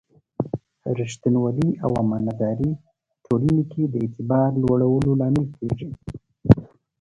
[0.97, 2.71] ریښتینولي او امانتداري
[3.25, 5.89] ټولنې کې د اعتبار لوړولو لامل کېږي.